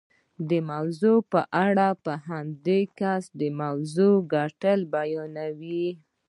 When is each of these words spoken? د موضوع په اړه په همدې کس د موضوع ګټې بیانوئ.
د 0.49 0.51
موضوع 0.71 1.17
په 1.31 1.41
اړه 1.67 1.87
په 2.03 2.13
همدې 2.27 2.81
کس 2.99 3.23
د 3.41 3.41
موضوع 3.61 4.15
ګټې 4.33 4.73
بیانوئ. 4.93 5.87